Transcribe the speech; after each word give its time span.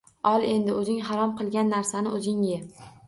–Ol 0.29 0.45
endi, 0.53 0.71
o‘zing 0.77 0.97
harom 1.09 1.35
qilgan 1.41 1.69
narsani 1.75 2.15
o‘zing 2.21 2.41
ye! 2.49 2.59